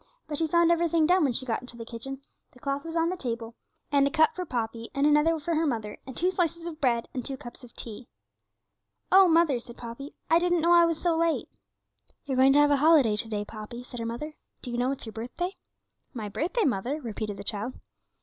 [0.27, 3.09] But she found everything done when she got into the kitchen, the cloth was on
[3.09, 3.53] the table,
[3.91, 7.07] and a cup for Poppy, and another for her mother, and two slices of bread,
[7.13, 8.07] and two cups of tea.
[9.11, 11.49] 'Oh, mother,' said Poppy, 'I didn't know I was so late.'
[12.25, 14.33] 'You're going to have a holiday to day, Poppy,' said her mother;
[14.63, 15.55] 'do you know it's your birthday?'
[16.15, 17.75] 'My birthday, mother?' repeated the child.